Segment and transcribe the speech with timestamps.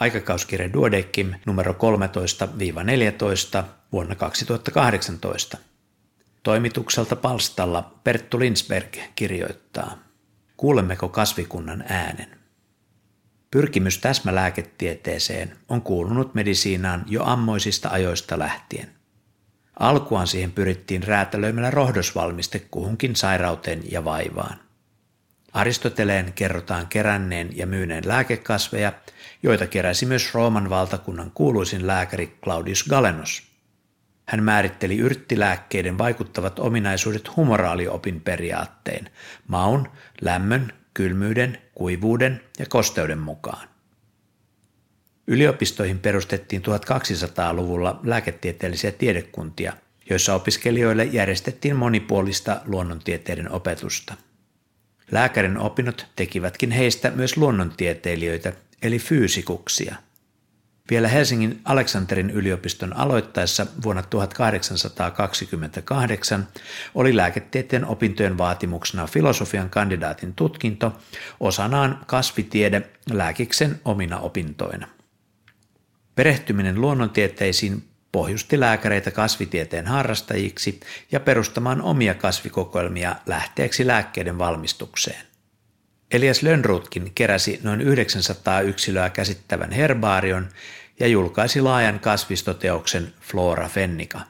[0.00, 1.72] aikakauskirja Duodekim numero
[3.60, 5.58] 13-14 vuonna 2018.
[6.42, 9.98] Toimitukselta palstalla Perttu Linsberg kirjoittaa,
[10.56, 12.38] kuulemmeko kasvikunnan äänen?
[13.50, 18.88] Pyrkimys täsmälääketieteeseen on kuulunut medisiinaan jo ammoisista ajoista lähtien.
[19.78, 24.67] Alkuaan siihen pyrittiin räätälöimällä rohdosvalmiste kuhunkin sairauteen ja vaivaan.
[25.58, 28.92] Aristoteleen kerrotaan keränneen ja myyneen lääkekasveja,
[29.42, 33.42] joita keräsi myös Rooman valtakunnan kuuluisin lääkäri Claudius Galenos.
[34.26, 39.10] Hän määritteli yrttilääkkeiden vaikuttavat ominaisuudet humoraaliopin periaatteen,
[39.48, 39.88] maun,
[40.20, 43.68] lämmön, kylmyyden, kuivuuden ja kosteuden mukaan.
[45.26, 49.72] Yliopistoihin perustettiin 1200-luvulla lääketieteellisiä tiedekuntia,
[50.10, 54.14] joissa opiskelijoille järjestettiin monipuolista luonnontieteiden opetusta.
[55.10, 59.96] Lääkärin opinnot tekivätkin heistä myös luonnontieteilijöitä, eli fyysikuksia.
[60.90, 66.48] Vielä Helsingin Aleksanterin yliopiston aloittaessa vuonna 1828
[66.94, 70.96] oli lääketieteen opintojen vaatimuksena filosofian kandidaatin tutkinto,
[71.40, 74.88] osanaan kasvitiede lääkiksen omina opintoina.
[76.14, 80.80] Perehtyminen luonnontieteisiin pohjusti lääkäreitä kasvitieteen harrastajiksi
[81.12, 85.26] ja perustamaan omia kasvikokoelmia lähteeksi lääkkeiden valmistukseen.
[86.10, 90.48] Elias Lönnrutkin keräsi noin 900 yksilöä käsittävän herbaarion
[91.00, 94.20] ja julkaisi laajan kasvistoteoksen Flora Fennica.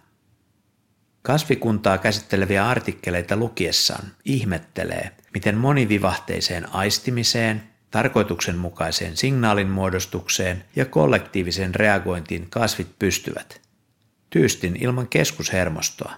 [1.22, 12.98] Kasvikuntaa käsitteleviä artikkeleita lukiessaan ihmettelee, miten monivivahteiseen aistimiseen, tarkoituksenmukaiseen signaalin muodostukseen ja kollektiiviseen reagointiin kasvit
[12.98, 13.67] pystyvät.
[14.30, 16.12] Tyystin ilman keskushermostoa.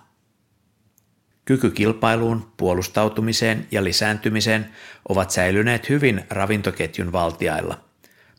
[1.45, 4.71] Kyky kilpailuun, puolustautumiseen ja lisääntymiseen
[5.09, 7.85] ovat säilyneet hyvin ravintoketjun valtiailla.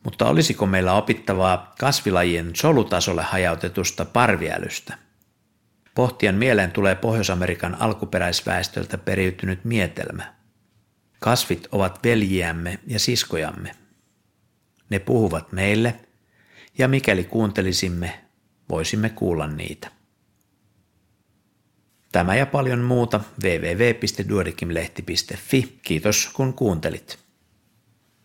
[0.04, 4.98] Mutta olisiko meillä opittavaa kasvilajien solutasolle hajautetusta parviälystä?
[5.94, 10.34] Pohtian mieleen tulee Pohjois-Amerikan alkuperäisväestöltä periytynyt mietelmä–
[11.22, 13.76] Kasvit ovat veljiämme ja siskojamme.
[14.90, 15.94] Ne puhuvat meille,
[16.78, 18.20] ja mikäli kuuntelisimme,
[18.72, 19.90] voisimme kuulla niitä.
[22.12, 25.78] Tämä ja paljon muuta www.duodekimlehti.fi.
[25.82, 27.18] Kiitos kun kuuntelit.